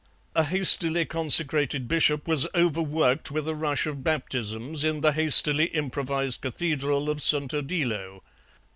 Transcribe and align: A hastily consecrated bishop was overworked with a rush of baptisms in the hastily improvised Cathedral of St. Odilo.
A 0.35 0.43
hastily 0.45 1.05
consecrated 1.05 1.87
bishop 1.87 2.27
was 2.27 2.47
overworked 2.55 3.29
with 3.29 3.47
a 3.47 3.53
rush 3.53 3.85
of 3.85 4.03
baptisms 4.03 4.83
in 4.83 5.01
the 5.01 5.11
hastily 5.11 5.65
improvised 5.65 6.41
Cathedral 6.41 7.07
of 7.07 7.21
St. 7.21 7.53
Odilo. 7.53 8.23